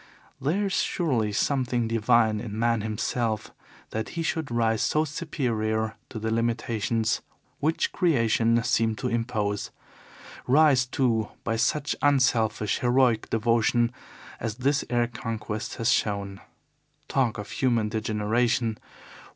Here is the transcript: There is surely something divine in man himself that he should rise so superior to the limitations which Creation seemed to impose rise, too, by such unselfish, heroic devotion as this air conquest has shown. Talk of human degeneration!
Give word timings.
There 0.41 0.65
is 0.65 0.73
surely 0.73 1.31
something 1.31 1.87
divine 1.87 2.39
in 2.39 2.57
man 2.57 2.81
himself 2.81 3.51
that 3.91 4.09
he 4.09 4.23
should 4.23 4.49
rise 4.49 4.81
so 4.81 5.05
superior 5.05 5.95
to 6.09 6.17
the 6.17 6.33
limitations 6.33 7.21
which 7.59 7.91
Creation 7.91 8.63
seemed 8.63 8.97
to 8.97 9.09
impose 9.09 9.69
rise, 10.47 10.87
too, 10.87 11.29
by 11.43 11.55
such 11.55 11.95
unselfish, 12.01 12.79
heroic 12.79 13.29
devotion 13.29 13.91
as 14.39 14.55
this 14.55 14.83
air 14.89 15.05
conquest 15.05 15.75
has 15.75 15.91
shown. 15.91 16.41
Talk 17.07 17.37
of 17.37 17.51
human 17.51 17.89
degeneration! 17.89 18.79